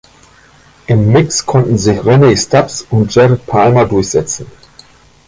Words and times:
Im 0.87 1.11
Mix 1.11 1.45
konnten 1.45 1.77
sich 1.77 2.03
Rennae 2.03 2.35
Stubbs 2.35 2.87
und 2.89 3.13
Jared 3.13 3.45
Palmer 3.45 3.85
durchsetzen. 3.85 4.47